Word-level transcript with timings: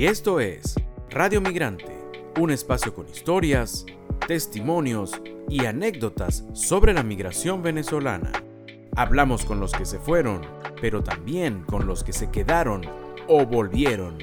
Y 0.00 0.06
esto 0.06 0.40
es 0.40 0.76
Radio 1.10 1.42
Migrante, 1.42 1.94
un 2.40 2.50
espacio 2.50 2.94
con 2.94 3.06
historias, 3.06 3.84
testimonios 4.26 5.20
y 5.46 5.66
anécdotas 5.66 6.42
sobre 6.54 6.94
la 6.94 7.02
migración 7.02 7.62
venezolana. 7.62 8.32
Hablamos 8.96 9.44
con 9.44 9.60
los 9.60 9.72
que 9.72 9.84
se 9.84 9.98
fueron, 9.98 10.40
pero 10.80 11.02
también 11.02 11.64
con 11.64 11.86
los 11.86 12.02
que 12.02 12.14
se 12.14 12.30
quedaron 12.30 12.80
o 13.28 13.44
volvieron. 13.44 14.16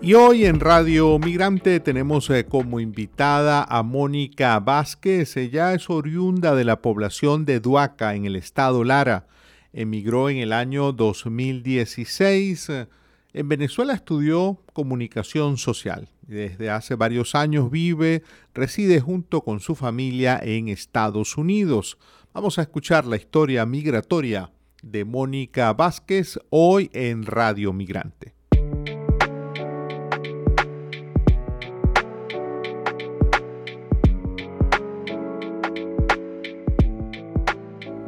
Y 0.00 0.14
hoy 0.14 0.44
en 0.44 0.58
Radio 0.58 1.16
Migrante 1.20 1.78
tenemos 1.78 2.28
eh, 2.28 2.44
como 2.44 2.80
invitada 2.80 3.62
a 3.62 3.84
Mónica 3.84 4.58
Vázquez. 4.58 5.36
Ella 5.36 5.74
es 5.74 5.88
oriunda 5.90 6.56
de 6.56 6.64
la 6.64 6.82
población 6.82 7.44
de 7.44 7.60
Duaca 7.60 8.16
en 8.16 8.24
el 8.24 8.34
estado 8.34 8.82
Lara. 8.82 9.28
Emigró 9.72 10.28
en 10.28 10.38
el 10.38 10.52
año 10.52 10.90
2016. 10.90 12.88
En 13.34 13.48
Venezuela 13.48 13.94
estudió 13.94 14.60
comunicación 14.74 15.56
social. 15.56 16.10
Desde 16.20 16.68
hace 16.68 16.96
varios 16.96 17.34
años 17.34 17.70
vive, 17.70 18.22
reside 18.52 19.00
junto 19.00 19.40
con 19.42 19.60
su 19.60 19.74
familia 19.74 20.38
en 20.42 20.68
Estados 20.68 21.38
Unidos. 21.38 21.96
Vamos 22.34 22.58
a 22.58 22.62
escuchar 22.62 23.06
la 23.06 23.16
historia 23.16 23.64
migratoria 23.64 24.52
de 24.82 25.06
Mónica 25.06 25.72
Vázquez 25.72 26.38
hoy 26.50 26.90
en 26.92 27.24
Radio 27.24 27.72
Migrante. 27.72 28.34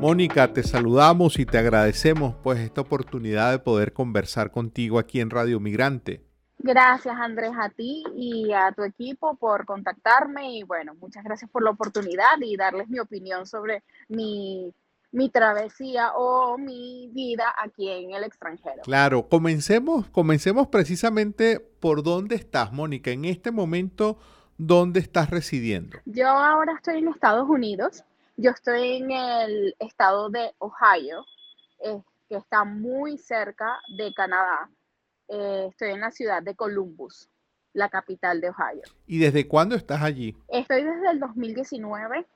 Mónica, 0.05 0.53
te 0.53 0.63
saludamos 0.63 1.39
y 1.39 1.47
te 1.47 1.57
agradecemos 1.57 2.35
pues 2.43 2.59
esta 2.59 2.83
oportunidad 2.83 3.53
de 3.53 3.59
poder 3.59 3.95
conversar 3.95 4.51
contigo 4.51 4.99
aquí 4.99 5.19
en 5.19 5.31
Radio 5.31 5.61
Migrante. 5.61 6.23
Gracias 6.59 7.17
Andrés 7.19 7.53
a 7.59 7.71
ti 7.71 8.05
y 8.15 8.53
a 8.53 8.71
tu 8.73 8.83
equipo 8.83 9.35
por 9.37 9.65
contactarme 9.65 10.59
y 10.59 10.63
bueno, 10.63 10.93
muchas 11.01 11.25
gracias 11.25 11.51
por 11.51 11.63
la 11.63 11.71
oportunidad 11.71 12.39
y 12.43 12.55
darles 12.55 12.91
mi 12.91 12.99
opinión 12.99 13.47
sobre 13.47 13.83
mi, 14.11 14.75
mi 15.11 15.31
travesía 15.31 16.13
o 16.15 16.59
mi 16.59 17.09
vida 17.15 17.55
aquí 17.59 17.89
en 17.89 18.13
el 18.13 18.25
extranjero. 18.25 18.83
Claro, 18.83 19.27
comencemos, 19.31 20.11
comencemos 20.11 20.69
precisamente 20.69 21.61
por 21.81 22.03
dónde 22.03 22.35
estás, 22.35 22.75
Mónica, 22.75 23.11
en 23.11 23.25
este 23.25 23.51
momento, 23.51 24.19
¿dónde 24.59 25.01
estás 25.01 25.31
residiendo? 25.31 25.97
Yo 26.05 26.29
ahora 26.29 26.75
estoy 26.75 26.99
en 26.99 27.09
Estados 27.09 27.49
Unidos 27.49 28.05
yo 28.37 28.51
estoy 28.51 28.97
en 28.97 29.11
el 29.11 29.77
estado 29.79 30.29
de 30.31 30.53
Ohio, 30.59 31.25
eh, 31.81 32.03
que 32.29 32.37
está 32.37 32.65
muy 32.65 33.19
cerca 33.19 33.81
de 33.97 34.13
Canadá. 34.15 34.71
Eh, 35.29 35.67
estoy 35.71 35.91
en 35.91 36.01
la 36.01 36.11
ciudad 36.11 36.43
de 36.43 36.55
Columbus, 36.55 37.29
la 37.73 37.89
capital 37.89 38.41
de 38.41 38.51
Ohio. 38.51 38.83
¿Y 39.07 39.19
desde 39.19 39.47
cuándo 39.47 39.75
estás 39.75 40.03
allí? 40.03 40.37
Estoy 40.49 40.83
desde 40.83 41.11
el 41.11 41.21
2019. 41.21 42.27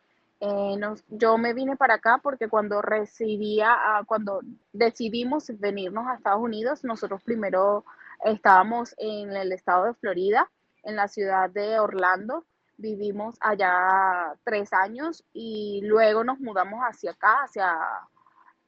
Eh, 0.40 0.80
yo 1.08 1.36
me 1.36 1.52
vine 1.52 1.76
para 1.76 1.94
acá 1.94 2.20
porque 2.22 2.48
cuando 2.48 2.80
residía, 2.80 3.72
ah, 3.72 4.04
cuando 4.06 4.40
decidimos 4.72 5.50
venirnos 5.58 6.06
a 6.06 6.14
Estados 6.14 6.40
Unidos, 6.40 6.84
nosotros 6.84 7.22
primero 7.24 7.84
estábamos 8.24 8.94
en 8.98 9.36
el 9.36 9.50
estado 9.52 9.86
de 9.86 9.94
Florida, 9.94 10.48
en 10.84 10.94
la 10.94 11.08
ciudad 11.08 11.50
de 11.50 11.80
Orlando, 11.80 12.44
vivimos 12.78 13.36
allá 13.40 14.34
tres 14.44 14.72
años 14.72 15.24
y 15.32 15.80
luego 15.82 16.24
nos 16.24 16.38
mudamos 16.38 16.80
hacia 16.80 17.10
acá, 17.10 17.42
hacia, 17.44 17.76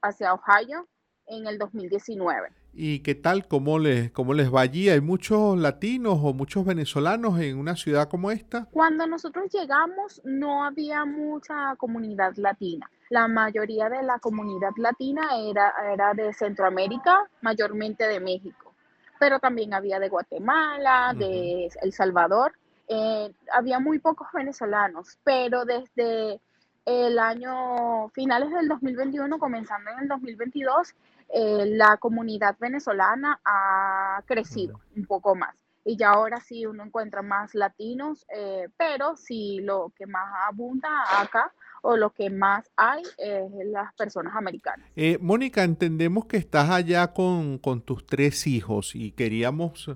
hacia 0.02 0.34
Ohio, 0.34 0.86
en 1.26 1.46
el 1.46 1.58
2019. 1.58 2.48
¿Y 2.72 3.00
qué 3.00 3.14
tal? 3.14 3.48
¿Cómo 3.48 3.78
les, 3.78 4.10
¿Cómo 4.12 4.34
les 4.34 4.52
va 4.52 4.60
allí? 4.60 4.88
¿Hay 4.88 5.00
muchos 5.00 5.58
latinos 5.58 6.18
o 6.22 6.32
muchos 6.32 6.64
venezolanos 6.64 7.40
en 7.40 7.58
una 7.58 7.76
ciudad 7.76 8.08
como 8.08 8.30
esta? 8.30 8.66
Cuando 8.70 9.06
nosotros 9.06 9.50
llegamos 9.52 10.20
no 10.24 10.64
había 10.64 11.04
mucha 11.04 11.74
comunidad 11.76 12.34
latina. 12.36 12.90
La 13.08 13.26
mayoría 13.26 13.88
de 13.88 14.02
la 14.02 14.18
comunidad 14.18 14.70
latina 14.76 15.22
era, 15.36 15.72
era 15.92 16.14
de 16.14 16.32
Centroamérica, 16.32 17.28
mayormente 17.42 18.06
de 18.06 18.20
México, 18.20 18.72
pero 19.18 19.40
también 19.40 19.74
había 19.74 19.98
de 19.98 20.08
Guatemala, 20.08 21.12
de 21.16 21.68
El 21.82 21.92
Salvador 21.92 22.52
eh, 22.92 23.32
había 23.52 23.78
muy 23.78 24.00
pocos 24.00 24.26
venezolanos, 24.34 25.16
pero 25.22 25.64
desde 25.64 26.40
el 26.84 27.20
año 27.20 28.08
finales 28.08 28.50
del 28.50 28.66
2021, 28.66 29.38
comenzando 29.38 29.92
en 29.92 30.00
el 30.00 30.08
2022, 30.08 30.96
eh, 31.32 31.66
la 31.66 31.98
comunidad 31.98 32.56
venezolana 32.58 33.40
ha 33.44 34.20
crecido 34.26 34.80
un 34.96 35.06
poco 35.06 35.36
más. 35.36 35.54
Y 35.84 35.96
ya 35.96 36.10
ahora 36.10 36.40
sí 36.40 36.66
uno 36.66 36.82
encuentra 36.82 37.22
más 37.22 37.54
latinos, 37.54 38.26
eh, 38.34 38.66
pero 38.76 39.16
sí 39.16 39.60
lo 39.60 39.92
que 39.96 40.06
más 40.06 40.28
abunda 40.48 40.88
acá 41.20 41.52
o 41.82 41.96
lo 41.96 42.10
que 42.10 42.28
más 42.28 42.68
hay 42.76 43.04
es 43.18 43.52
las 43.66 43.94
personas 43.94 44.34
americanas. 44.34 44.90
Mónica, 45.20 45.62
entendemos 45.62 46.26
que 46.26 46.38
estás 46.38 46.70
allá 46.70 47.12
con, 47.12 47.58
con 47.58 47.82
tus 47.82 48.04
tres 48.04 48.48
hijos 48.48 48.96
y 48.96 49.12
queríamos 49.12 49.88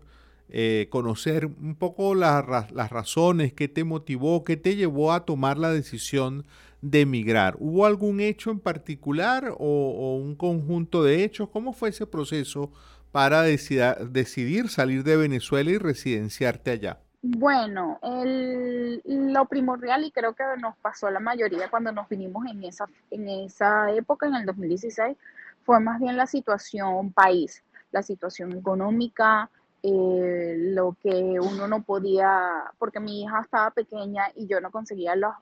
eh, 0.56 0.86
conocer 0.88 1.46
un 1.46 1.74
poco 1.74 2.14
las 2.14 2.46
razones, 2.70 3.52
qué 3.52 3.66
te 3.66 3.82
motivó, 3.82 4.44
qué 4.44 4.56
te 4.56 4.76
llevó 4.76 5.12
a 5.12 5.24
tomar 5.24 5.58
la 5.58 5.72
decisión 5.72 6.46
de 6.80 7.00
emigrar. 7.00 7.56
¿Hubo 7.58 7.86
algún 7.86 8.20
hecho 8.20 8.52
en 8.52 8.60
particular 8.60 9.52
o, 9.58 10.16
un 10.16 10.36
conjunto 10.36 11.02
de 11.02 11.24
hechos? 11.24 11.48
¿Cómo 11.48 11.72
fue 11.72 11.88
ese 11.88 12.06
proceso 12.06 12.70
para 13.10 13.42
decidir 13.42 14.68
salir 14.68 15.02
de 15.02 15.16
Venezuela 15.16 15.72
y 15.72 15.78
residenciarte 15.78 16.70
allá? 16.70 17.00
Bueno, 17.20 17.98
lo 19.04 19.44
primordial 19.46 20.04
y 20.04 20.12
creo 20.12 20.34
que 20.34 20.44
nos 20.62 20.76
pasó 20.76 21.08
a 21.08 21.10
la 21.10 21.18
mayoría 21.18 21.68
cuando 21.68 21.90
nos 21.90 22.08
vinimos 22.08 22.46
en 22.46 22.62
esa, 22.62 22.86
en 23.10 23.28
esa 23.28 23.90
época, 23.90 24.28
en 24.28 24.36
el 24.36 24.46
2016, 24.46 25.16
fue 25.64 25.80
más 25.80 25.98
bien 25.98 26.16
la 26.16 26.28
situación 26.28 27.10
país, 27.10 27.64
la 27.90 28.04
situación 28.04 28.52
económica, 28.52 29.50
eh, 29.86 30.54
lo 30.56 30.96
que 31.02 31.38
uno 31.38 31.68
no 31.68 31.82
podía, 31.82 32.72
porque 32.78 33.00
mi 33.00 33.22
hija 33.22 33.42
estaba 33.42 33.70
pequeña 33.70 34.24
y 34.34 34.46
yo 34.46 34.58
no 34.62 34.70
conseguía 34.70 35.14
lo, 35.14 35.34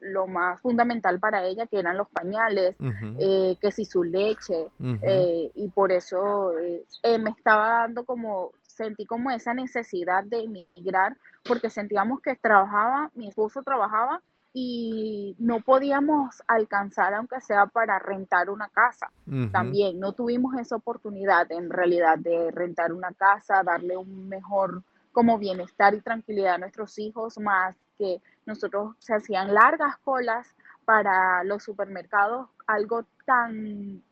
lo 0.00 0.26
más 0.26 0.60
fundamental 0.60 1.20
para 1.20 1.44
ella, 1.44 1.68
que 1.68 1.78
eran 1.78 1.96
los 1.96 2.08
pañales, 2.08 2.74
eh, 3.20 3.56
que 3.60 3.70
si 3.70 3.84
su 3.84 4.02
leche, 4.02 4.66
eh, 5.02 5.52
y 5.54 5.68
por 5.68 5.92
eso 5.92 6.52
me 7.04 7.30
estaba 7.30 7.82
dando 7.82 8.04
como, 8.04 8.50
sentí 8.62 9.06
como 9.06 9.30
esa 9.30 9.54
necesidad 9.54 10.24
de 10.24 10.40
emigrar, 10.40 11.16
porque 11.44 11.70
sentíamos 11.70 12.20
que 12.20 12.34
trabajaba, 12.34 13.12
mi 13.14 13.28
esposo 13.28 13.62
trabajaba 13.62 14.20
y 14.58 15.36
no 15.38 15.60
podíamos 15.60 16.42
alcanzar, 16.48 17.12
aunque 17.12 17.42
sea 17.42 17.66
para 17.66 17.98
rentar 17.98 18.48
una 18.48 18.70
casa. 18.70 19.12
También 19.52 20.00
no 20.00 20.12
tuvimos 20.12 20.54
esa 20.58 20.76
oportunidad 20.76 21.52
en 21.52 21.68
realidad 21.68 22.16
de 22.16 22.50
rentar 22.52 22.94
una 22.94 23.12
casa, 23.12 23.62
darle 23.62 23.98
un 23.98 24.30
mejor 24.30 24.82
como 25.12 25.36
bienestar 25.36 25.92
y 25.92 26.00
tranquilidad 26.00 26.54
a 26.54 26.58
nuestros 26.58 26.98
hijos, 26.98 27.38
más 27.38 27.76
que 27.98 28.22
nosotros 28.46 28.96
se 28.98 29.14
hacían 29.14 29.52
largas 29.52 29.98
colas 29.98 30.54
para 30.86 31.44
los 31.44 31.62
supermercados, 31.62 32.48
algo 32.66 33.04
tan 33.26 34.02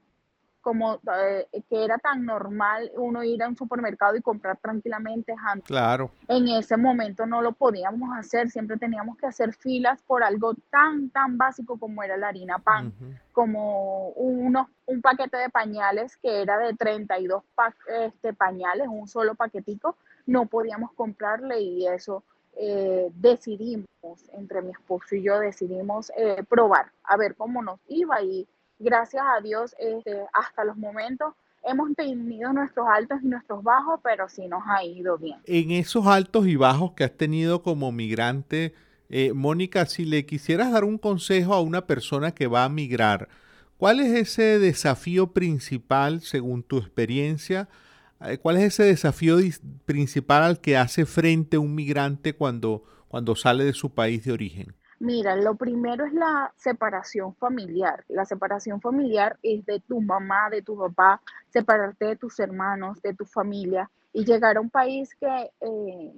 como 0.65 0.95
eh, 0.95 1.47
que 1.69 1.85
era 1.85 1.99
tan 1.99 2.25
normal 2.25 2.91
uno 2.97 3.23
ir 3.23 3.43
a 3.43 3.49
un 3.49 3.57
supermercado 3.57 4.17
y 4.17 4.23
comprar 4.23 4.57
tranquilamente 4.57 5.35
Claro. 5.67 6.11
En 6.27 6.49
ese 6.49 6.77
momento 6.79 7.27
no 7.27 7.43
lo 7.43 7.53
podíamos 7.53 8.17
hacer, 8.17 8.51
siempre 8.51 8.79
teníamos 8.79 9.19
que 9.19 9.27
hacer 9.27 9.53
filas 9.53 10.01
por 10.03 10.25
algo 10.25 10.55
tan, 10.71 11.11
tan 11.11 11.37
básico 11.37 11.79
como 11.79 12.03
era 12.03 12.17
la 12.17 12.29
harina 12.29 12.59
pan, 12.59 12.93
como 13.33 14.09
uno, 14.11 14.71
un 14.87 15.03
paquete 15.03 15.37
de 15.37 15.51
pañales 15.51 16.17
que 16.17 16.41
era 16.43 16.57
de 16.59 16.73
32 16.75 17.45
este, 17.89 18.33
pañales, 18.33 18.89
un 18.89 19.07
solo 19.07 19.35
paquetico, 19.35 19.97
no 20.27 20.47
podíamos 20.47 20.93
comprarle 20.93 21.61
y 21.61 21.87
eso 21.87 22.25
eh, 22.57 23.11
decidimos, 23.15 23.87
entre 24.33 24.63
mi 24.63 24.71
esposo 24.71 25.15
y 25.15 25.23
yo 25.23 25.39
decidimos 25.41 26.11
eh, 26.17 26.43
probar, 26.49 26.93
a 27.03 27.19
ver 27.19 27.35
cómo 27.37 27.63
nos 27.63 27.81
iba 27.89 28.23
y 28.23 28.49
gracias 28.85 29.25
a 29.27 29.41
Dios, 29.41 29.75
este, 29.79 30.25
hasta 30.33 30.65
los 30.65 30.77
momentos 30.77 31.35
hemos 31.65 31.95
tenido 31.97 32.53
nuestros 32.53 32.87
altos 32.89 33.19
y 33.23 33.27
nuestros 33.27 33.63
bajos, 33.63 34.01
pero 34.05 34.29
sí 34.29 34.47
nos 34.47 34.63
ha 34.67 34.85
ido 34.85 35.17
bien. 35.19 35.39
En 35.47 35.71
esos 35.71 36.07
altos 36.07 36.47
y 36.47 36.57
bajos 36.57 36.93
que 36.93 37.05
has 37.05 37.17
tenido 37.17 37.63
como 37.63 37.91
migrante, 37.91 38.75
eh, 39.09 39.33
Mónica, 39.33 39.87
si 39.87 40.05
le 40.05 40.27
quisieras 40.27 40.73
dar 40.73 40.85
un 40.85 40.99
consejo 40.99 41.55
a 41.55 41.61
una 41.61 41.87
persona 41.87 42.33
que 42.33 42.47
va 42.47 42.65
a 42.65 42.69
migrar, 42.69 43.29
¿cuál 43.79 44.01
es 44.01 44.13
ese 44.13 44.59
desafío 44.59 45.33
principal 45.33 46.21
según 46.21 46.63
tu 46.63 46.79
experiencia? 46.79 47.69
Eh, 48.21 48.39
¿Cuál 48.39 48.59
es 48.59 48.65
ese 48.65 48.85
desafío 48.85 49.39
principal 49.87 50.43
al 50.43 50.61
que 50.61 50.77
hace 50.77 51.07
frente 51.07 51.59
un 51.59 51.75
migrante 51.75 52.35
cuando, 52.35 52.85
cuando 53.09 53.37
sale 53.37 53.65
de 53.65 53.73
su 53.73 53.95
país 53.95 54.25
de 54.25 54.33
origen? 54.33 54.75
Mira, 55.05 55.37
lo 55.37 55.55
primero 55.55 56.07
es 56.07 56.15
la 56.15 56.51
separación 56.57 57.35
familiar. 57.35 58.07
La 58.09 58.25
separación 58.25 58.81
familiar 58.81 59.39
es 59.43 59.67
de 59.67 59.81
tu 59.81 60.01
mamá, 60.01 60.49
de 60.49 60.63
tu 60.63 60.79
papá, 60.79 61.21
separarte 61.51 62.07
de 62.07 62.17
tus 62.17 62.41
hermanos, 62.41 63.03
de 63.03 63.13
tu 63.13 63.27
familia 63.27 63.91
y 64.15 64.25
llegar 64.25 64.57
a 64.57 64.63
un 64.63 64.71
país 64.71 65.15
que, 65.21 65.51
eh, 65.61 66.15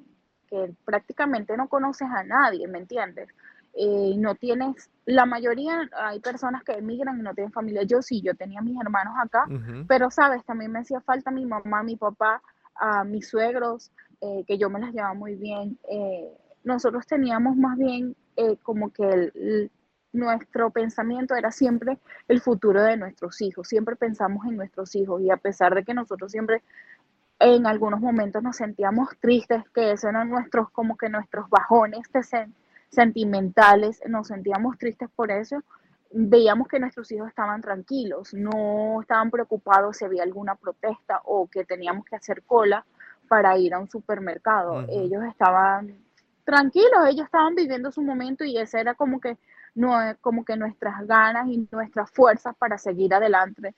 que 0.48 0.72
prácticamente 0.84 1.56
no 1.56 1.68
conoces 1.68 2.06
a 2.08 2.22
nadie, 2.22 2.68
¿me 2.68 2.78
entiendes? 2.78 3.28
Eh, 3.74 4.14
no 4.18 4.36
tienes, 4.36 4.88
la 5.04 5.26
mayoría, 5.26 5.90
hay 5.92 6.20
personas 6.20 6.62
que 6.62 6.74
emigran 6.74 7.18
y 7.18 7.22
no 7.22 7.34
tienen 7.34 7.52
familia. 7.52 7.82
Yo 7.82 8.02
sí, 8.02 8.22
yo 8.22 8.36
tenía 8.36 8.60
mis 8.60 8.80
hermanos 8.80 9.14
acá, 9.20 9.48
pero 9.88 10.12
sabes, 10.12 10.44
también 10.44 10.70
me 10.70 10.78
hacía 10.78 11.00
falta 11.00 11.32
mi 11.32 11.44
mamá, 11.44 11.82
mi 11.82 11.96
papá, 11.96 12.40
a 12.76 13.02
mis 13.02 13.28
suegros, 13.28 13.90
eh, 14.20 14.44
que 14.46 14.58
yo 14.58 14.70
me 14.70 14.78
las 14.78 14.92
llevaba 14.92 15.14
muy 15.14 15.34
bien. 15.34 15.76
nosotros 16.62 17.04
teníamos 17.04 17.56
más 17.56 17.76
bien 17.76 18.14
eh, 18.36 18.56
como 18.62 18.92
que 18.92 19.70
nuestro 20.12 20.70
pensamiento 20.70 21.34
era 21.34 21.50
siempre 21.50 21.98
el 22.28 22.40
futuro 22.40 22.82
de 22.82 22.96
nuestros 22.96 23.40
hijos, 23.42 23.68
siempre 23.68 23.96
pensamos 23.96 24.46
en 24.46 24.56
nuestros 24.56 24.94
hijos 24.94 25.20
y 25.22 25.30
a 25.30 25.36
pesar 25.36 25.74
de 25.74 25.84
que 25.84 25.94
nosotros 25.94 26.32
siempre 26.32 26.62
en 27.38 27.66
algunos 27.66 28.00
momentos 28.00 28.42
nos 28.42 28.56
sentíamos 28.56 29.10
tristes, 29.20 29.62
que 29.74 29.92
esos 29.92 30.08
eran 30.08 30.30
nuestros, 30.30 30.70
como 30.70 30.96
que 30.96 31.08
nuestros 31.08 31.48
bajones 31.50 32.06
sentimentales, 32.88 34.00
nos 34.08 34.28
sentíamos 34.28 34.78
tristes 34.78 35.10
por 35.14 35.30
eso, 35.30 35.62
veíamos 36.10 36.68
que 36.68 36.80
nuestros 36.80 37.10
hijos 37.12 37.28
estaban 37.28 37.60
tranquilos, 37.60 38.32
no 38.32 39.02
estaban 39.02 39.30
preocupados 39.30 39.98
si 39.98 40.04
había 40.04 40.22
alguna 40.22 40.54
protesta 40.54 41.20
o 41.24 41.46
que 41.46 41.64
teníamos 41.64 42.04
que 42.06 42.16
hacer 42.16 42.42
cola 42.42 42.86
para 43.28 43.58
ir 43.58 43.74
a 43.74 43.80
un 43.80 43.90
supermercado. 43.90 44.86
Ellos 44.88 45.24
estaban 45.24 46.05
tranquilos, 46.46 47.08
ellos 47.08 47.26
estaban 47.26 47.56
viviendo 47.56 47.90
su 47.90 48.00
momento 48.02 48.44
y 48.44 48.56
ese 48.56 48.80
era 48.80 48.94
como 48.94 49.20
que, 49.20 49.36
no, 49.74 49.98
como 50.20 50.44
que 50.44 50.56
nuestras 50.56 51.04
ganas 51.06 51.48
y 51.48 51.68
nuestras 51.72 52.08
fuerzas 52.10 52.54
para 52.56 52.78
seguir 52.78 53.12
adelante, 53.12 53.74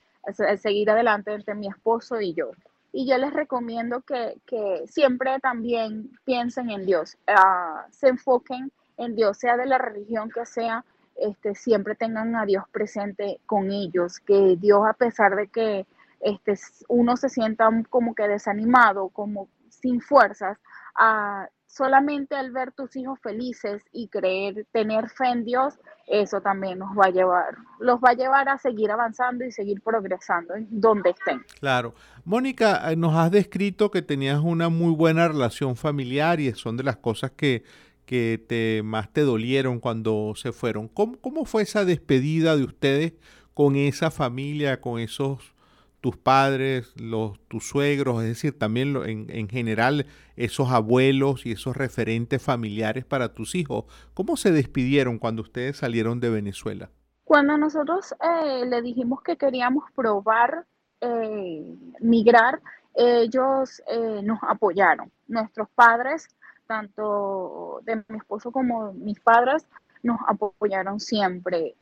seguir 0.59 0.91
adelante 0.91 1.32
entre 1.32 1.55
mi 1.55 1.67
esposo 1.67 2.20
y 2.20 2.35
yo. 2.35 2.50
Y 2.93 3.09
yo 3.09 3.17
les 3.17 3.32
recomiendo 3.32 4.03
que, 4.03 4.85
siempre 4.87 5.41
también 5.41 6.11
piensen 6.25 6.70
en 6.70 6.85
Dios, 6.85 7.17
ah, 7.26 7.87
se 7.91 8.09
enfoquen 8.09 8.70
en 8.99 9.17
Dios, 9.17 9.38
sea 9.38 9.56
de 9.56 9.67
la 9.67 9.79
religión 9.79 10.31
que 10.31 10.44
sea, 10.44 10.85
este, 11.17 11.55
siempre 11.55 11.94
tengan 11.94 12.37
a 12.37 12.44
Dios 12.44 12.65
presente 12.70 13.41
con 13.47 13.70
ellos, 13.70 14.20
que 14.20 14.56
Dios 14.59 14.82
a 14.87 14.93
pesar 14.93 15.37
de 15.37 15.49
que 15.49 15.87
este, 16.20 16.55
uno 16.88 17.17
se 17.17 17.31
sienta 17.31 17.70
como 17.88 18.15
que 18.15 18.29
desanimado, 18.29 19.09
como 19.09 19.49
sin 19.70 20.00
fuerzas, 20.00 20.59
uh, 21.00 21.47
solamente 21.69 22.35
al 22.35 22.50
ver 22.50 22.73
tus 22.73 22.97
hijos 22.97 23.20
felices 23.20 23.85
y 23.93 24.09
creer, 24.09 24.67
tener 24.73 25.09
fe 25.11 25.29
en 25.29 25.44
Dios, 25.44 25.75
eso 26.06 26.41
también 26.41 26.79
nos 26.79 26.97
va 26.99 27.06
a 27.06 27.11
llevar, 27.11 27.56
los 27.79 28.00
va 28.00 28.11
a 28.11 28.15
llevar 28.15 28.49
a 28.49 28.59
seguir 28.59 28.91
avanzando 28.91 29.44
y 29.44 29.53
seguir 29.53 29.82
progresando 29.82 30.55
en 30.55 30.67
donde 30.70 31.11
estén. 31.11 31.44
Claro. 31.61 31.94
Mónica, 32.25 32.91
eh, 32.91 32.97
nos 32.97 33.15
has 33.15 33.31
descrito 33.31 33.91
que 33.91 34.03
tenías 34.03 34.41
una 34.41 34.70
muy 34.70 34.93
buena 34.93 35.29
relación 35.29 35.76
familiar 35.76 36.41
y 36.41 36.50
son 36.55 36.79
de 36.79 36.85
las 36.85 36.97
cosas 36.97 37.31
que, 37.32 37.62
que 38.06 38.43
te, 38.49 38.82
más 38.82 39.12
te 39.12 39.20
dolieron 39.20 39.79
cuando 39.79 40.32
se 40.35 40.53
fueron. 40.53 40.88
¿Cómo, 40.88 41.19
¿Cómo 41.20 41.44
fue 41.44 41.62
esa 41.62 41.85
despedida 41.85 42.56
de 42.56 42.65
ustedes 42.65 43.12
con 43.53 43.76
esa 43.76 44.11
familia, 44.11 44.81
con 44.81 44.99
esos 45.00 45.55
tus 46.00 46.16
padres, 46.16 46.92
los, 46.96 47.40
tus 47.48 47.68
suegros, 47.68 48.22
es 48.22 48.28
decir, 48.28 48.58
también 48.58 48.96
en, 49.04 49.26
en, 49.30 49.48
general 49.48 50.06
esos 50.36 50.70
abuelos 50.70 51.44
y 51.44 51.52
esos 51.52 51.76
referentes 51.76 52.42
familiares 52.42 53.04
para 53.04 53.34
tus 53.34 53.54
hijos. 53.54 53.84
¿Cómo 54.14 54.36
se 54.36 54.52
despidieron 54.52 55.18
cuando 55.18 55.42
ustedes 55.42 55.78
salieron 55.78 56.20
de 56.20 56.30
Venezuela? 56.30 56.90
Cuando 57.28 57.58
nosotros 57.58 58.14
eh, 58.22 58.64
le 58.64 58.80
dijimos 58.80 59.20
que 59.20 59.36
queríamos 59.36 59.84
probar 59.94 60.64
eh, 61.02 61.76
migrar, 62.00 62.58
ellos 62.94 63.82
eh, 63.86 64.22
nos 64.22 64.38
apoyaron. 64.42 65.12
Nuestros 65.26 65.68
padres, 65.74 66.26
tanto 66.66 67.80
de 67.84 67.96
mi 67.96 68.16
esposo 68.16 68.50
como 68.50 68.94
mis 68.94 69.20
padres, 69.20 69.66
nos 70.02 70.18
apoyaron 70.26 71.00
siempre. 71.00 71.74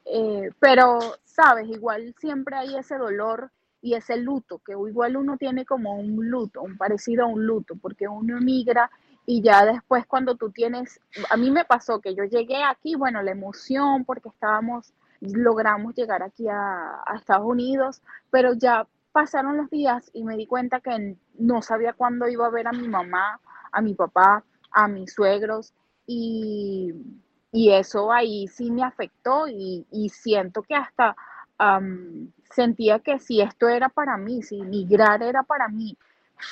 pero, 0.59 0.99
sabes, 1.25 1.69
igual 1.69 2.13
siempre 2.19 2.57
hay 2.57 2.75
ese 2.75 2.99
dolor 2.99 3.53
y 3.87 3.95
ese 3.95 4.17
luto, 4.17 4.59
que 4.67 4.73
igual 4.73 5.17
uno 5.17 5.37
tiene 5.37 5.65
como 5.65 5.95
un 5.95 6.29
luto, 6.29 6.61
un 6.61 6.77
parecido 6.77 7.23
a 7.23 7.29
un 7.29 7.47
luto, 7.47 7.77
porque 7.81 8.09
uno 8.09 8.37
emigra 8.37 8.91
y 9.25 9.43
ya 9.43 9.65
después 9.65 10.05
cuando 10.07 10.35
tú 10.35 10.51
tienes, 10.51 11.01
a 11.31 11.37
mí 11.37 11.53
me 11.53 11.65
pasó 11.65 12.01
que 12.01 12.13
yo 12.13 12.25
llegué 12.25 12.65
aquí, 12.65 12.97
bueno, 12.97 13.23
la 13.23 13.31
emoción 13.31 14.05
porque 14.05 14.29
estábamos, 14.29 14.93
logramos 15.21 15.95
llegar 15.95 16.25
aquí 16.25 16.49
a, 16.49 17.01
Estados 17.15 17.47
Unidos, 17.47 18.03
pero 18.29 18.55
ya 18.55 18.89
pasaron 19.13 19.57
los 19.57 19.71
días 19.71 20.11
y 20.13 20.25
me 20.25 20.37
di 20.37 20.49
cuenta 20.49 20.81
que 20.81 21.17
no 21.39 21.63
sabía 21.63 21.93
cuándo 21.93 22.27
iba 22.27 22.45
a 22.47 22.51
ver 22.51 22.67
a 22.67 22.73
mi 22.73 22.89
mamá, 22.89 23.39
a 23.71 23.81
mi 23.83 23.95
papá, 23.95 24.43
a 24.73 24.89
mis 24.89 25.13
suegros 25.13 25.73
y, 26.09 26.93
eso 27.53 28.13
ahí 28.13 28.49
sí 28.49 28.71
me 28.71 28.83
afectó 28.83 29.49
y, 29.49 29.87
y 29.91 30.09
siento 30.09 30.63
que 30.63 30.75
hasta 30.75 31.17
sentía 32.51 32.99
que 33.01 33.19
si 33.19 33.41
esto 33.41 33.69
era 33.69 33.89
para 33.89 34.17
mí, 34.17 34.43
si 34.43 34.63
migrar 34.63 35.23
era 35.23 35.43
para 35.43 35.69
mí, 35.69 35.97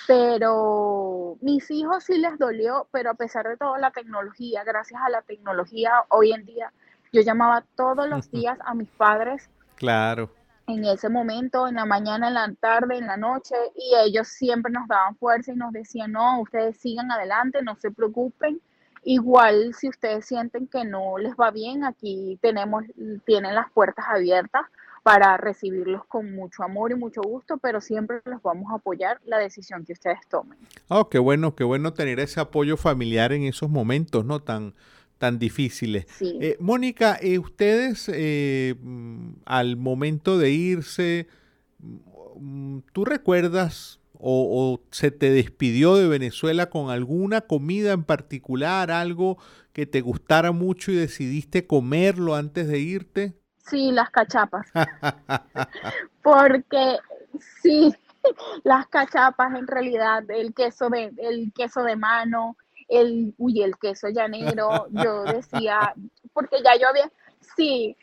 pero 0.07 1.37
mis 1.41 1.71
hijos 1.71 2.05
sí 2.05 2.19
les 2.19 2.39
dolió, 2.39 2.89
pero 2.91 3.11
a 3.11 3.15
pesar 3.15 3.49
de 3.49 3.57
todo 3.57 3.77
la 3.77 3.91
tecnología, 3.91 4.65
gracias 4.65 5.01
a 5.03 5.11
la 5.11 5.23
tecnología 5.23 6.05
hoy 6.09 6.33
en 6.33 6.45
día, 6.45 6.73
yo 7.13 7.23
llamaba 7.23 7.65
todos 7.77 8.09
los 8.09 8.31
días 8.31 8.59
a 8.65 8.75
mis 8.75 8.89
padres. 8.91 9.49
Claro. 9.77 10.31
En 10.67 10.85
ese 10.87 11.11
momento, 11.11 11.69
en 11.69 11.75
la 11.75 11.85
mañana, 11.85 12.29
en 12.29 12.35
la 12.35 12.51
tarde, 12.59 12.97
en 12.97 13.07
la 13.07 13.19
noche, 13.19 13.55
y 13.77 13.95
ellos 14.03 14.29
siempre 14.29 14.73
nos 14.73 14.89
daban 14.89 15.15
fuerza 15.17 15.53
y 15.53 15.57
nos 15.57 15.73
decían, 15.73 16.13
no, 16.13 16.41
ustedes 16.41 16.79
sigan 16.79 17.13
adelante, 17.13 17.63
no 17.63 17.77
se 17.77 17.91
preocupen. 17.91 18.61
Igual 19.03 19.75
si 19.75 19.91
ustedes 19.91 20.25
sienten 20.25 20.67
que 20.67 20.87
no 20.87 21.19
les 21.19 21.35
va 21.35 21.51
bien, 21.51 21.85
aquí 21.85 22.39
tenemos, 22.41 22.85
tienen 23.27 23.55
las 23.55 23.71
puertas 23.73 24.07
abiertas 24.09 24.65
para 25.05 25.37
recibirlos 25.37 26.03
con 26.07 26.35
mucho 26.35 26.63
amor 26.63 26.91
y 26.91 26.95
mucho 26.95 27.21
gusto, 27.21 27.59
pero 27.59 27.83
siempre 27.83 28.23
los 28.25 28.43
vamos 28.43 28.73
a 28.73 28.77
apoyar 28.77 29.21
la 29.27 29.37
decisión 29.37 29.85
que 29.85 29.93
ustedes 29.93 30.19
tomen. 30.31 30.59
Oh, 30.89 31.11
qué 31.11 31.19
bueno, 31.19 31.55
qué 31.55 31.63
bueno 31.63 31.93
tener 31.93 32.21
ese 32.21 32.41
apoyo 32.41 32.79
familiar 32.79 33.35
en 33.35 33.43
esos 33.43 33.69
momentos, 33.69 34.25
¿no? 34.25 34.41
Tan, 34.41 34.73
tan 35.19 35.39
difíciles. 35.39 36.07
Eh, 36.23 36.57
Mónica, 36.59 37.19
eh, 37.21 37.39
ustedes 37.39 38.11
eh, 38.15 38.77
mm, 38.81 39.43
al 39.45 39.77
momento 39.77 40.39
de 40.39 40.53
irse, 40.53 41.29
mm, 41.81 42.79
¿tú 42.95 43.05
recuerdas 43.05 44.01
o, 44.15 44.79
o, 44.81 44.81
se 44.91 45.11
te 45.11 45.29
despidió 45.29 45.97
de 45.97 46.09
Venezuela 46.09 46.71
con 46.71 46.89
alguna 46.89 47.43
comida 47.43 47.93
en 47.93 48.05
particular, 48.05 48.91
algo 48.91 49.37
que 49.75 49.85
te 49.85 50.01
gustara 50.01 50.51
mucho 50.53 50.93
y 50.93 50.95
decidiste 50.95 51.67
comerlo 51.67 52.37
antes 52.37 52.69
de 52.69 52.79
irte? 52.79 53.44
Sí, 53.67 53.93
las 53.93 54.11
cachapas. 54.11 54.67
Porque 56.23 56.99
sí, 57.63 57.95
las 58.63 58.87
cachapas 58.89 59.55
en 59.55 59.67
realidad, 59.67 60.23
el 60.31 60.55
queso 60.55 60.91
de, 60.91 61.13
el 61.19 61.53
queso 61.53 61.83
de 61.83 61.97
mano, 61.97 62.57
el, 62.89 63.35
uy, 63.39 63.63
el 63.63 63.77
queso 63.79 64.09
llanero, 64.09 64.87
yo 64.91 65.25
decía, 65.25 65.95
porque 66.33 66.63
ya 66.63 66.77
yo 66.77 66.89
había, 66.89 67.11
sí, 67.57 67.97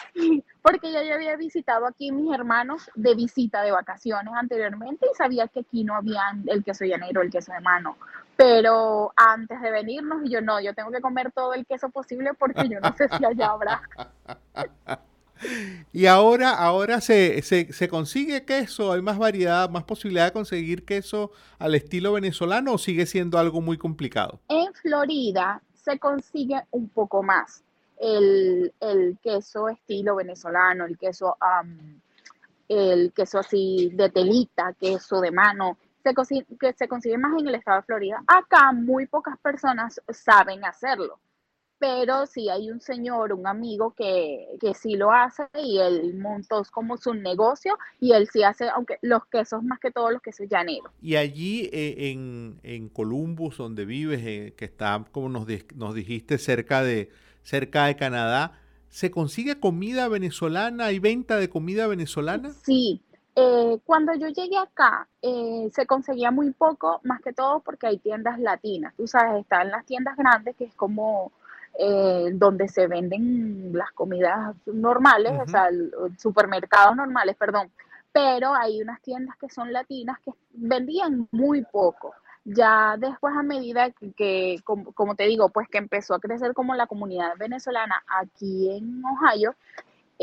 porque 0.63 0.91
ya 0.91 1.03
yo 1.03 1.13
había 1.13 1.35
visitado 1.35 1.85
aquí 1.85 2.11
mis 2.11 2.33
hermanos 2.33 2.89
de 2.95 3.13
visita 3.13 3.61
de 3.61 3.71
vacaciones 3.71 4.33
anteriormente 4.35 5.05
y 5.11 5.15
sabía 5.15 5.47
que 5.47 5.61
aquí 5.61 5.83
no 5.83 5.95
había 5.95 6.23
el 6.47 6.63
queso 6.63 6.85
llanero, 6.85 7.21
el 7.21 7.31
queso 7.31 7.53
de 7.53 7.61
mano. 7.61 7.97
Pero 8.35 9.13
antes 9.15 9.61
de 9.61 9.69
venirnos, 9.69 10.27
yo 10.27 10.41
no, 10.41 10.59
yo 10.59 10.73
tengo 10.73 10.89
que 10.89 11.01
comer 11.01 11.31
todo 11.31 11.53
el 11.53 11.67
queso 11.67 11.89
posible 11.89 12.33
porque 12.33 12.67
yo 12.67 12.79
no 12.79 12.95
sé 12.95 13.07
si 13.09 13.23
allá 13.23 13.49
habrá. 13.49 13.81
Y 15.93 16.05
ahora, 16.05 16.51
ahora 16.51 17.01
se, 17.01 17.41
se, 17.41 17.89
consigue 17.89 18.45
queso, 18.45 18.93
hay 18.93 19.01
más 19.01 19.17
variedad, 19.17 19.69
más 19.69 19.83
posibilidad 19.83 20.25
de 20.25 20.31
conseguir 20.31 20.85
queso 20.85 21.31
al 21.59 21.75
estilo 21.75 22.13
venezolano 22.13 22.73
o 22.73 22.77
sigue 22.77 23.05
siendo 23.05 23.37
algo 23.37 23.59
muy 23.59 23.77
complicado? 23.77 24.39
En 24.47 24.73
Florida 24.73 25.61
se 25.73 25.99
consigue 25.99 26.61
un 26.71 26.87
poco 26.87 27.23
más 27.23 27.63
el, 27.99 28.73
queso 29.21 29.67
estilo 29.67 30.15
venezolano, 30.15 30.85
el 30.85 30.97
queso, 30.97 31.35
el 32.69 33.11
queso 33.13 33.39
así 33.39 33.91
de 33.93 34.09
telita, 34.09 34.73
queso 34.79 35.19
de 35.19 35.31
mano, 35.31 35.77
se, 36.03 36.45
que 36.59 36.73
se 36.73 36.87
consigue 36.87 37.17
más 37.17 37.39
en 37.39 37.47
el 37.47 37.55
estado 37.55 37.81
de 37.81 37.83
Florida. 37.85 38.23
Acá 38.27 38.71
muy 38.71 39.07
pocas 39.07 39.37
personas 39.39 40.01
saben 40.09 40.63
hacerlo 40.65 41.19
pero 41.81 42.27
sí 42.27 42.47
hay 42.47 42.69
un 42.69 42.79
señor, 42.79 43.33
un 43.33 43.47
amigo 43.47 43.95
que, 43.97 44.47
que 44.59 44.75
sí 44.75 44.95
lo 44.95 45.11
hace 45.11 45.47
y 45.55 45.79
él 45.79 46.13
montó 46.13 46.61
como 46.71 46.95
su 46.95 47.15
negocio 47.15 47.75
y 47.99 48.11
él 48.11 48.29
sí 48.31 48.43
hace, 48.43 48.69
aunque 48.69 48.99
los 49.01 49.25
quesos 49.25 49.63
más 49.63 49.79
que 49.79 49.89
todos 49.89 50.13
los 50.13 50.21
quesos 50.21 50.47
llaneros. 50.47 50.91
Y 51.01 51.15
allí 51.15 51.71
eh, 51.73 52.11
en, 52.11 52.59
en, 52.61 52.87
Columbus, 52.87 53.57
donde 53.57 53.85
vives, 53.85 54.21
eh, 54.23 54.53
que 54.55 54.65
está, 54.65 55.03
como 55.11 55.27
nos, 55.27 55.47
nos 55.73 55.95
dijiste, 55.95 56.37
cerca 56.37 56.83
de, 56.83 57.09
cerca 57.41 57.85
de 57.85 57.95
Canadá. 57.95 58.59
¿Se 58.89 59.09
consigue 59.09 59.59
comida 59.59 60.07
venezolana? 60.07 60.91
y 60.91 60.99
venta 60.99 61.37
de 61.37 61.49
comida 61.49 61.87
venezolana? 61.87 62.51
Sí, 62.63 63.01
eh, 63.35 63.79
cuando 63.85 64.13
yo 64.13 64.27
llegué 64.27 64.57
acá, 64.59 65.07
eh, 65.23 65.67
se 65.73 65.87
conseguía 65.87 66.29
muy 66.29 66.51
poco, 66.51 66.99
más 67.03 67.21
que 67.21 67.33
todo 67.33 67.61
porque 67.61 67.87
hay 67.87 67.97
tiendas 67.97 68.39
latinas. 68.39 68.93
Tú 68.95 69.07
sabes, 69.07 69.41
están 69.41 69.71
las 69.71 69.83
tiendas 69.87 70.15
grandes, 70.15 70.55
que 70.57 70.65
es 70.65 70.75
como 70.75 71.31
eh, 71.77 72.29
donde 72.33 72.67
se 72.67 72.87
venden 72.87 73.71
las 73.73 73.91
comidas 73.91 74.55
normales, 74.65 75.33
o 75.41 75.47
sea, 75.47 75.69
supermercados 76.17 76.95
normales, 76.95 77.35
perdón. 77.35 77.71
Pero 78.11 78.53
hay 78.53 78.81
unas 78.81 79.01
tiendas 79.01 79.37
que 79.37 79.49
son 79.49 79.71
latinas 79.71 80.19
que 80.19 80.31
vendían 80.53 81.27
muy 81.31 81.63
poco. 81.63 82.13
Ya 82.43 82.97
después, 82.97 83.35
a 83.37 83.43
medida 83.43 83.91
que, 84.17 84.57
como, 84.63 84.91
como, 84.93 85.15
te 85.15 85.25
digo, 85.25 85.49
pues 85.49 85.67
que 85.69 85.77
empezó 85.77 86.15
a 86.15 86.19
crecer 86.19 86.53
como 86.53 86.75
la 86.75 86.87
comunidad 86.87 87.33
venezolana 87.37 88.03
aquí 88.07 88.69
en 88.71 89.01
Ohio, 89.05 89.55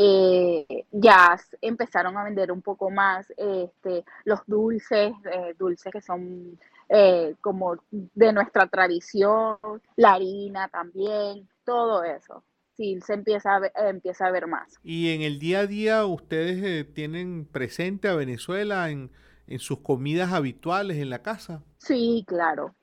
eh, 0.00 0.85
ya 0.93 1.37
empezaron 1.61 2.17
a 2.17 2.23
vender 2.25 2.52
un 2.52 2.62
poco 2.62 2.88
más 2.88 3.33
este, 3.37 4.05
los 4.25 4.40
dulces, 4.47 5.12
eh, 5.33 5.55
dulces 5.59 5.93
que 5.93 6.00
son 6.00 6.57
eh, 6.88 7.35
como 7.40 7.76
de 7.90 8.33
nuestra 8.33 8.66
tradición, 8.66 9.59
la 9.97 10.12
harina 10.12 10.68
también, 10.68 11.49
todo 11.64 12.04
eso. 12.04 12.42
Sí, 12.76 13.00
se 13.04 13.14
empieza 13.14 13.57
a, 13.57 13.59
ver, 13.59 13.73
empieza 13.75 14.26
a 14.26 14.30
ver 14.30 14.47
más. 14.47 14.78
¿Y 14.85 15.11
en 15.14 15.23
el 15.23 15.38
día 15.38 15.61
a 15.61 15.66
día 15.66 16.07
ustedes 16.07 16.92
tienen 16.95 17.45
presente 17.45 18.09
a 18.09 18.14
Venezuela 18.14 18.88
en, 18.90 19.11
en 19.49 19.59
sus 19.59 19.80
comidas 19.80 20.33
habituales 20.33 20.99
en 20.99 21.11
la 21.11 21.23
casa? 21.23 21.62
Sí, 21.78 22.25
claro. 22.26 22.75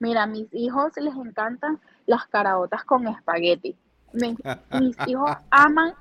Mira, 0.00 0.24
a 0.24 0.26
mis 0.26 0.46
hijos 0.52 0.92
les 0.96 1.14
encantan 1.14 1.80
las 2.06 2.26
caraotas 2.26 2.84
con 2.84 3.08
espagueti. 3.08 3.76
mis 4.12 4.96
hijos 5.06 5.30
aman 5.50 5.94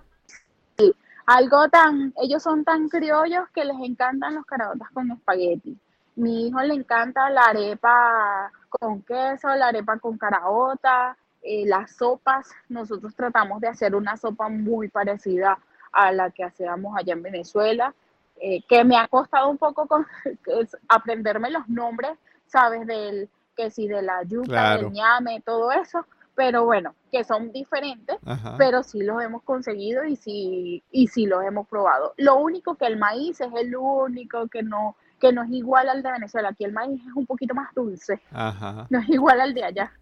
algo 1.27 1.67
tan, 1.67 2.13
ellos 2.23 2.41
son 2.41 2.63
tan 2.63 2.87
criollos 2.87 3.49
que 3.53 3.65
les 3.65 3.75
encantan 3.81 4.33
los 4.33 4.45
caraotas 4.45 4.89
con 4.91 5.11
espagueti. 5.11 5.77
Mi 6.17 6.47
hijo 6.47 6.59
le 6.62 6.74
encanta 6.74 7.29
la 7.29 7.45
arepa 7.45 8.51
con 8.69 9.01
queso, 9.03 9.47
la 9.55 9.67
arepa 9.67 9.97
con 10.00 10.17
caraota, 10.17 11.15
eh, 11.41 11.65
las 11.65 11.95
sopas. 11.95 12.50
Nosotros 12.69 13.15
tratamos 13.15 13.62
de 13.62 13.67
hacer 13.67 13.95
una 13.95 14.17
sopa 14.17 14.50
muy 14.50 14.89
parecida 14.89 15.57
a 15.91 16.12
la 16.12 16.31
que 16.31 16.43
hacíamos 16.43 16.97
allá 16.97 17.13
en 17.13 17.24
Venezuela, 17.24 17.93
eh, 18.41 18.62
que 18.67 18.83
me 18.83 18.97
ha 18.97 19.07
costado 19.07 19.50
un 19.50 19.57
poco 19.57 19.88
con, 19.88 20.05
aprenderme 20.89 21.51
los 21.51 21.69
nombres, 21.69 22.17
¿sabes? 22.47 22.86
Del 22.86 23.29
que 23.55 23.71
si 23.71 23.88
de 23.88 24.01
la 24.01 24.24
yuca, 24.24 24.77
del 24.77 24.91
ñame, 24.91 25.41
todo 25.41 25.71
eso 25.71 26.05
pero 26.38 26.65
bueno, 26.65 26.93
que 27.12 27.24
son 27.24 27.51
diferentes, 27.51 28.15
pero 28.59 28.83
sí 28.83 29.01
los 29.01 29.24
hemos 29.24 29.41
conseguido 29.41 30.05
y 30.05 30.15
sí, 30.15 30.83
y 30.91 31.07
sí 31.07 31.25
los 31.25 31.43
hemos 31.43 31.67
probado. 31.67 32.13
Lo 32.15 32.36
único 32.36 32.75
que 32.75 32.86
el 32.86 32.95
maíz 32.95 33.41
es 33.41 33.51
el 33.55 33.75
único 33.75 34.47
que 34.47 34.62
no, 34.62 34.95
que 35.19 35.31
no 35.31 35.43
es 35.43 35.50
igual 35.51 35.89
al 35.89 36.03
de 36.03 36.12
Venezuela. 36.12 36.50
Aquí 36.50 36.63
el 36.63 36.71
maíz 36.71 37.01
es 37.05 37.13
un 37.15 37.25
poquito 37.25 37.53
más 37.53 37.74
dulce. 37.74 38.21
No 38.89 39.00
es 39.00 39.09
igual 39.09 39.41
al 39.41 39.53
de 39.53 39.63
allá. 39.63 39.91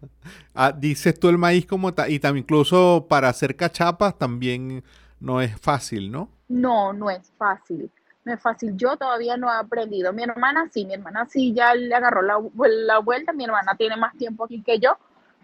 Ah, 0.58 0.72
dices 0.72 1.18
tú 1.20 1.28
el 1.28 1.36
maíz 1.36 1.66
como 1.66 1.92
tal, 1.92 2.10
y 2.10 2.18
también 2.18 2.44
incluso 2.44 3.06
para 3.08 3.28
hacer 3.28 3.56
cachapas 3.56 4.16
también 4.16 4.82
no 5.20 5.42
es 5.42 5.60
fácil, 5.60 6.10
¿no? 6.10 6.30
No, 6.48 6.94
no 6.94 7.10
es 7.10 7.30
fácil. 7.36 7.90
No 8.24 8.32
es 8.32 8.40
fácil. 8.40 8.74
Yo 8.74 8.96
todavía 8.96 9.36
no 9.36 9.52
he 9.52 9.56
aprendido. 9.56 10.12
Mi 10.14 10.22
hermana 10.22 10.68
sí, 10.72 10.86
mi 10.86 10.94
hermana 10.94 11.26
sí 11.26 11.52
ya 11.52 11.74
le 11.74 11.94
agarró 11.94 12.22
la, 12.22 12.38
la 12.86 12.98
vuelta. 12.98 13.34
Mi 13.34 13.44
hermana 13.44 13.74
tiene 13.76 13.96
más 13.96 14.16
tiempo 14.16 14.44
aquí 14.44 14.62
que 14.62 14.78
yo 14.78 14.96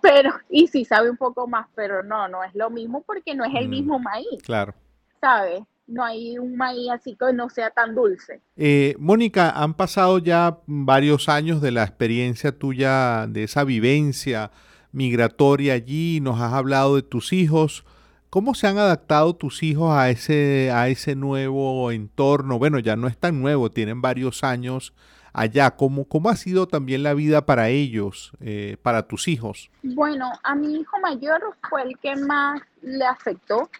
pero, 0.03 0.33
y 0.51 0.67
sí 0.67 0.85
sabe 0.85 1.09
un 1.09 1.17
poco 1.17 1.47
más, 1.47 1.69
pero 1.75 2.03
no, 2.03 2.29
no 2.29 2.43
es 2.43 2.55
lo 2.55 2.69
mismo 2.69 3.03
porque 3.03 3.35
no 3.35 3.45
es 3.45 3.55
el 3.55 3.69
mm, 3.69 3.71
mismo 3.71 3.99
maíz. 4.01 4.43
Claro. 4.43 4.75
¿Sabes? 5.21 5.63
No 5.87 6.05
hay 6.05 6.39
un 6.39 6.57
maíz 6.57 6.91
así 6.91 7.17
que 7.17 7.33
no 7.33 7.51
sea 7.51 7.71
tan 7.71 7.95
dulce. 7.95 8.41
Eh, 8.57 8.95
Mónica, 8.99 9.51
han 9.51 9.75
pasado 9.75 10.19
ya 10.19 10.59
varios 10.67 11.29
años 11.29 11.61
de 11.61 11.73
la 11.73 11.83
experiencia 11.83 12.57
tuya, 12.57 13.27
de 13.29 13.45
esa 13.45 13.65
vivencia 13.65 14.51
migratoria 14.93 15.75
allí, 15.75 16.21
nos 16.21 16.41
has 16.41 16.53
hablado 16.53 16.97
de 16.97 17.03
tus 17.03 17.33
hijos. 17.33 17.85
¿Cómo 18.31 18.55
se 18.55 18.67
han 18.67 18.79
adaptado 18.79 19.35
tus 19.35 19.63
hijos 19.63 19.93
a 19.93 20.09
ese, 20.11 20.71
a 20.73 20.89
ese 20.89 21.15
nuevo 21.15 21.91
entorno? 21.91 22.59
Bueno, 22.59 22.79
ya 22.79 22.97
no 22.97 23.09
es 23.09 23.19
tan 23.19 23.41
nuevo, 23.43 23.71
tienen 23.71 24.01
varios 24.01 24.45
años 24.45 24.95
allá? 25.33 25.73
¿Cómo, 25.73 26.05
cómo 26.05 26.29
ha 26.29 26.37
sido 26.37 26.67
también 26.67 27.03
la 27.03 27.15
vida 27.15 27.47
para 27.47 27.69
ellos, 27.69 28.33
eh, 28.41 28.77
para 28.83 29.07
tus 29.07 29.29
hijos? 29.29 29.71
Bueno, 29.83 30.31
a 30.43 30.55
mi 30.55 30.81
hijo 30.81 30.99
mayor 31.01 31.43
fue 31.69 31.83
el 31.83 31.99
que 31.99 32.17
más 32.17 32.61
le 32.83 33.05
afectó, 33.05 33.71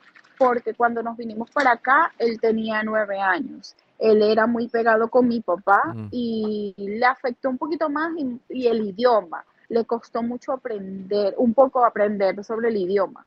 porque 0.43 0.75
cuando 0.75 1.03
nos 1.03 1.17
vinimos 1.17 1.51
para 1.51 1.73
acá, 1.73 2.13
él 2.19 2.41
tenía 2.41 2.83
nueve 2.83 3.21
años. 3.21 3.75
Él 3.99 4.23
era 4.23 4.47
muy 4.47 4.69
pegado 4.69 5.09
con 5.09 5.29
mi 5.29 5.41
papá 5.41 5.95
y 6.11 6.75
le 6.77 7.07
afectó 7.07 7.49
un 7.49 7.59
poquito 7.59 7.89
más 7.89 8.13
y 8.49 8.67
el 8.67 8.89
idioma. 8.89 9.45
Le 9.69 9.85
costó 9.85 10.23
mucho 10.23 10.53
aprender, 10.53 11.35
un 11.37 11.55
poco 11.55 11.85
aprender 11.85 12.43
sobre 12.45 12.69
el 12.69 12.77
idioma 12.77 13.25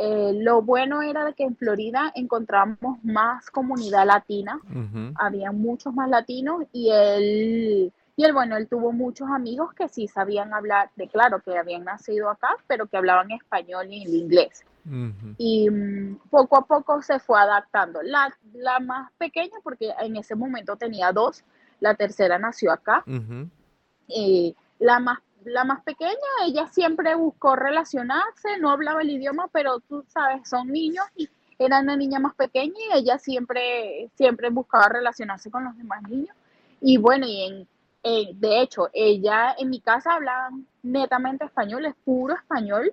eh, 0.00 0.32
lo 0.32 0.62
bueno 0.62 1.02
era 1.02 1.24
de 1.24 1.34
que 1.34 1.42
en 1.42 1.56
Florida 1.56 2.12
encontramos 2.14 3.02
más 3.02 3.50
comunidad 3.50 4.06
latina, 4.06 4.60
había 5.16 5.50
muchos 5.50 5.92
más 5.92 6.08
latinos 6.08 6.62
y 6.72 6.90
él, 6.92 7.92
y 8.14 8.24
él, 8.24 8.32
bueno, 8.32 8.56
él 8.56 8.68
tuvo 8.68 8.92
muchos 8.92 9.28
amigos 9.28 9.74
que 9.74 9.88
sí 9.88 10.06
sabían 10.06 10.54
hablar, 10.54 10.90
de 10.94 11.08
claro, 11.08 11.40
que 11.40 11.58
habían 11.58 11.82
nacido 11.82 12.30
acá, 12.30 12.50
pero 12.68 12.86
que 12.86 12.96
hablaban 12.96 13.32
español 13.32 13.88
y 13.90 14.04
inglés. 14.16 14.64
Y 15.36 15.68
mm, 15.70 16.20
poco 16.30 16.56
a 16.56 16.66
poco 16.66 17.02
se 17.02 17.18
fue 17.18 17.38
adaptando. 17.38 18.00
La, 18.02 18.34
la, 18.54 18.80
más 18.80 19.12
pequeña, 19.18 19.56
porque 19.62 19.92
en 20.00 20.16
ese 20.16 20.34
momento 20.34 20.76
tenía 20.76 21.12
dos, 21.12 21.44
la 21.80 21.94
tercera 21.94 22.38
nació 22.38 22.72
acá. 22.72 23.04
y 24.06 24.56
la 24.78 25.00
más 25.00 25.18
la 25.44 25.64
más 25.64 25.82
pequeña, 25.82 26.12
ella 26.44 26.66
siempre 26.66 27.14
buscó 27.14 27.56
relacionarse, 27.56 28.58
no 28.60 28.70
hablaba 28.70 29.02
el 29.02 29.10
idioma, 29.10 29.48
pero 29.52 29.80
tú 29.80 30.04
sabes, 30.08 30.48
son 30.48 30.68
niños 30.68 31.04
y 31.16 31.28
era 31.58 31.80
una 31.80 31.96
niña 31.96 32.18
más 32.18 32.34
pequeña 32.34 32.74
y 32.76 32.98
ella 32.98 33.18
siempre, 33.18 34.10
siempre 34.14 34.50
buscaba 34.50 34.88
relacionarse 34.88 35.50
con 35.50 35.64
los 35.64 35.76
demás 35.76 36.02
niños. 36.02 36.34
Y 36.80 36.98
bueno, 36.98 37.26
y 37.26 37.42
en, 37.42 37.68
de 38.40 38.62
hecho, 38.62 38.88
ella 38.92 39.54
en 39.58 39.70
mi 39.70 39.80
casa 39.80 40.14
habla 40.14 40.50
netamente 40.82 41.44
español, 41.44 41.86
es 41.86 41.94
puro 42.04 42.34
español. 42.34 42.92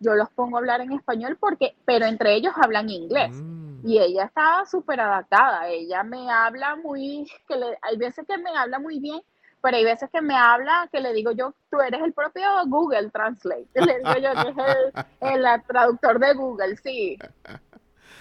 Yo 0.00 0.14
los 0.14 0.28
pongo 0.30 0.56
a 0.56 0.60
hablar 0.60 0.80
en 0.80 0.92
español 0.92 1.36
porque, 1.38 1.76
pero 1.84 2.06
entre 2.06 2.34
ellos 2.34 2.52
hablan 2.56 2.90
inglés. 2.90 3.30
Mm. 3.32 3.86
Y 3.86 3.98
ella 3.98 4.24
estaba 4.24 4.66
súper 4.66 5.00
adaptada. 5.00 5.68
Ella 5.68 6.02
me 6.02 6.30
habla 6.30 6.76
muy, 6.76 7.30
que 7.46 7.54
hay 7.82 7.96
veces 7.96 8.26
que 8.26 8.36
me 8.38 8.50
habla 8.56 8.78
muy 8.78 8.98
bien 8.98 9.20
pero 9.62 9.76
hay 9.76 9.84
veces 9.84 10.08
que 10.10 10.20
me 10.20 10.36
habla 10.36 10.88
que 10.90 11.00
le 11.00 11.12
digo 11.12 11.32
yo, 11.32 11.54
tú 11.70 11.80
eres 11.80 12.00
el 12.02 12.12
propio 12.12 12.44
Google 12.66 13.10
Translate. 13.10 13.68
Le 13.74 13.98
digo 13.98 14.14
yo 14.14 14.32
que 14.42 14.50
es 14.50 15.04
el, 15.20 15.44
traductor 15.66 16.18
de 16.18 16.34
Google, 16.34 16.76
sí. 16.76 17.18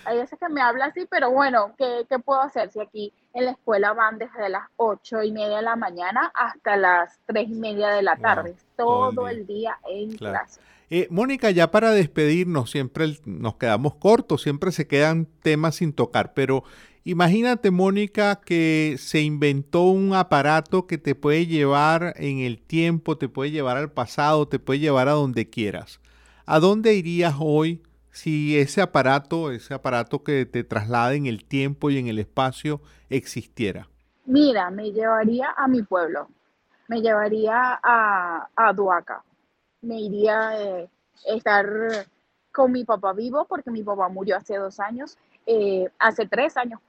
Hay 0.05 0.17
veces 0.17 0.39
que 0.39 0.49
me 0.49 0.61
habla 0.61 0.85
así, 0.85 1.05
pero 1.09 1.31
bueno, 1.31 1.73
¿qué, 1.77 2.05
¿qué, 2.09 2.19
puedo 2.19 2.41
hacer? 2.41 2.71
Si 2.71 2.79
aquí 2.79 3.13
en 3.33 3.45
la 3.45 3.51
escuela 3.51 3.93
van 3.93 4.17
desde 4.17 4.49
las 4.49 4.67
ocho 4.77 5.21
y 5.21 5.31
media 5.31 5.57
de 5.57 5.61
la 5.61 5.75
mañana 5.75 6.31
hasta 6.33 6.77
las 6.77 7.19
tres 7.25 7.49
y 7.49 7.55
media 7.55 7.89
de 7.89 8.01
la 8.01 8.15
tarde, 8.15 8.55
todo, 8.75 9.27
el 9.27 9.45
día, 9.45 9.77
en 9.87 10.17
clase. 10.17 10.61
Eh, 10.89 11.07
Mónica, 11.11 11.51
ya 11.51 11.69
para 11.69 11.91
despedirnos, 11.91 12.71
siempre 12.71 13.17
nos 13.25 13.55
quedamos 13.55 13.95
cortos, 13.95 14.41
siempre 14.41 14.71
se 14.71 14.87
quedan 14.87 15.27
temas 15.43 15.75
sin 15.75 15.93
tocar, 15.93 16.33
pero 16.33 16.63
Imagínate, 17.05 17.71
Mónica, 17.71 18.39
que 18.39 18.95
se 18.99 19.21
inventó 19.21 19.83
un 19.83 20.13
aparato 20.13 20.85
que 20.85 20.97
te 20.97 21.15
puede 21.15 21.47
llevar 21.47 22.13
en 22.17 22.39
el 22.39 22.61
tiempo, 22.61 23.17
te 23.17 23.29
puede 23.29 23.51
llevar 23.51 23.77
al 23.77 23.91
pasado, 23.91 24.47
te 24.47 24.59
puede 24.59 24.79
llevar 24.79 25.07
a 25.07 25.13
donde 25.13 25.49
quieras. 25.49 26.01
¿A 26.45 26.59
dónde 26.59 26.93
irías 26.93 27.35
hoy 27.39 27.81
si 28.11 28.59
ese 28.59 28.81
aparato, 28.81 29.51
ese 29.51 29.73
aparato 29.73 30.23
que 30.23 30.45
te 30.45 30.63
traslada 30.63 31.13
en 31.13 31.25
el 31.25 31.45
tiempo 31.45 31.89
y 31.89 31.97
en 31.97 32.07
el 32.07 32.19
espacio 32.19 32.81
existiera? 33.09 33.87
Mira, 34.25 34.69
me 34.69 34.91
llevaría 34.91 35.47
a 35.57 35.67
mi 35.67 35.81
pueblo, 35.81 36.27
me 36.89 37.01
llevaría 37.01 37.79
a, 37.81 38.49
a 38.55 38.73
Duaca, 38.73 39.23
me 39.81 39.99
iría 39.99 40.49
a 40.49 40.61
eh, 40.61 40.89
estar 41.25 41.67
con 42.51 42.71
mi 42.71 42.83
papá 42.83 43.13
vivo 43.13 43.45
porque 43.45 43.71
mi 43.71 43.83
papá 43.83 44.09
murió 44.09 44.37
hace 44.37 44.57
dos 44.57 44.79
años 44.79 45.17
eh, 45.51 45.89
hace 45.97 46.27
tres 46.27 46.55
años 46.57 46.79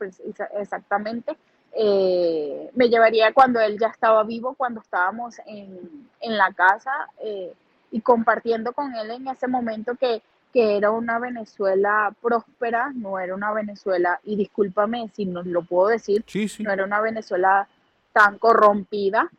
exactamente, 0.59 1.35
eh, 1.73 2.71
me 2.75 2.91
llevaría 2.91 3.33
cuando 3.33 3.59
él 3.59 3.79
ya 3.79 3.87
estaba 3.87 4.23
vivo, 4.23 4.55
cuando 4.55 4.81
estábamos 4.81 5.37
en, 5.47 6.37
la 6.37 6.53
casa 6.53 6.93
eh, 7.25 7.55
y 7.91 8.03
compartiendo 8.03 8.75
con 8.75 8.95
él 8.95 9.13
en 9.13 9.29
ese 9.29 9.49
momento 9.49 9.95
que, 9.95 10.23
era 10.53 10.91
una 10.91 11.19
Venezuela 11.19 12.15
próspera, 12.21 12.93
no 12.95 13.19
era 13.19 13.35
una 13.35 13.51
Venezuela, 13.55 14.21
y 14.25 14.37
discúlpame 14.37 15.09
si 15.15 15.25
no 15.25 15.43
lo 15.43 15.63
puedo 15.63 15.89
decir, 15.89 16.23
no 16.59 16.71
era 16.71 16.85
una 16.85 17.01
Venezuela 17.01 17.67
tan 18.13 18.37
corrompida 18.37 19.31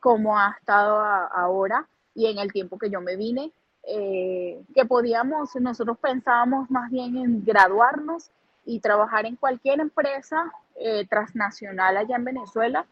como 0.00 0.36
ha 0.36 0.56
estado 0.58 0.98
ahora 1.00 1.86
y 2.14 2.26
en 2.26 2.38
el 2.38 2.52
tiempo 2.52 2.78
que 2.78 2.90
yo 2.90 3.00
me 3.00 3.16
vine, 3.16 3.52
eh, 3.84 4.62
que 4.74 4.84
podíamos, 4.84 5.54
nosotros 5.56 5.98
pensábamos 5.98 6.70
más 6.70 6.90
bien 6.90 7.16
en 7.16 7.44
graduarnos 7.44 8.30
y 8.64 8.80
trabajar 8.80 9.26
en 9.26 9.36
cualquier 9.36 9.80
empresa 9.80 10.52
eh, 10.76 11.06
transnacional 11.08 11.96
allá 11.96 12.16
en 12.16 12.24
Venezuela 12.24 12.86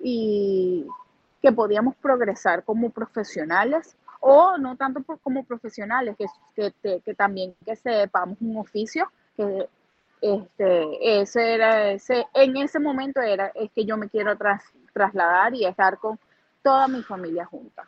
y 0.00 0.86
que 1.42 1.52
podíamos 1.52 1.96
progresar 1.96 2.64
como 2.64 2.90
profesionales 2.90 3.96
o 4.20 4.56
no 4.56 4.76
tanto 4.76 5.04
como 5.22 5.44
profesionales, 5.44 6.16
que, 6.16 6.72
que, 7.04 7.14
también 7.14 7.54
que 7.64 7.76
sepamos 7.76 8.38
un 8.40 8.56
oficio, 8.56 9.10
que 9.36 9.68
este, 10.20 11.20
ese 11.20 11.54
era 11.54 11.90
ese, 11.90 12.26
en 12.34 12.56
ese 12.56 12.80
momento 12.80 13.20
era 13.20 13.52
es 13.54 13.70
que 13.72 13.84
yo 13.84 13.96
me 13.96 14.08
quiero 14.08 14.36
trasladar 14.92 15.54
y 15.54 15.66
estar 15.66 15.98
con 15.98 16.18
toda 16.62 16.88
mi 16.88 17.02
familia 17.02 17.44
junta. 17.44 17.86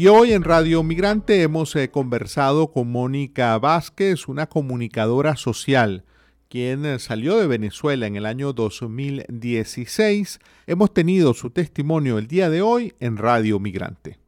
Y 0.00 0.08
hoy 0.08 0.32
en 0.32 0.44
Radio 0.44 0.82
Migrante 0.82 1.42
hemos 1.42 1.76
eh, 1.76 1.90
conversado 1.90 2.72
con 2.72 2.90
Mónica 2.90 3.58
Vázquez, 3.58 4.28
una 4.28 4.46
comunicadora 4.46 5.36
social, 5.36 6.06
quien 6.48 6.86
eh, 6.86 6.98
salió 6.98 7.36
de 7.36 7.46
Venezuela 7.46 8.06
en 8.06 8.16
el 8.16 8.24
año 8.24 8.54
2016. 8.54 10.40
Hemos 10.66 10.94
tenido 10.94 11.34
su 11.34 11.50
testimonio 11.50 12.16
el 12.16 12.28
día 12.28 12.48
de 12.48 12.62
hoy 12.62 12.94
en 12.98 13.18
Radio 13.18 13.60
Migrante. 13.60 14.18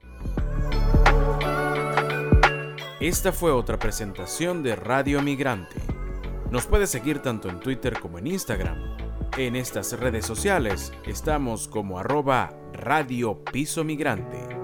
Esta 3.00 3.32
fue 3.32 3.50
otra 3.50 3.78
presentación 3.78 4.62
de 4.62 4.76
Radio 4.76 5.22
Migrante. 5.22 5.76
Nos 6.50 6.66
puede 6.66 6.86
seguir 6.86 7.20
tanto 7.20 7.48
en 7.48 7.60
Twitter 7.60 7.98
como 7.98 8.18
en 8.18 8.26
Instagram. 8.26 8.76
En 9.38 9.56
estas 9.56 9.98
redes 9.98 10.26
sociales 10.26 10.92
estamos 11.06 11.66
como 11.66 11.98
arroba 11.98 12.54
Radio 12.74 13.42
Piso 13.42 13.84
Migrante. 13.84 14.61